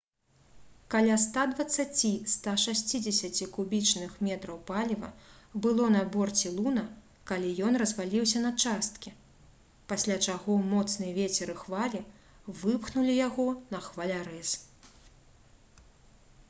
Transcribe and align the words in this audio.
каля 0.91 1.15
120–160 1.23 3.41
кубічных 3.57 4.13
метраў 4.27 4.55
паліва 4.69 5.09
было 5.65 5.89
на 5.95 5.99
борце 6.15 6.51
«луна» 6.55 6.83
калі 7.31 7.51
ён 7.67 7.77
разваліўся 7.81 8.41
на 8.47 8.51
часткі 8.67 9.13
пасля 9.93 10.17
чаго 10.29 10.55
моцны 10.75 11.09
вецер 11.19 11.51
і 11.57 11.57
хвалі 11.63 12.01
выпхнулі 12.63 13.13
яго 13.23 13.45
на 13.75 13.83
хвалярэз 13.89 14.55